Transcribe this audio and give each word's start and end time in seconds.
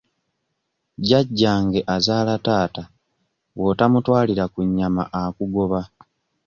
Jjajjange 1.01 1.79
azaala 1.95 2.33
taata 2.45 2.83
bw'otamutwalira 3.55 4.43
ku 4.53 4.59
kanyama 4.63 5.03
akugoba. 5.21 5.81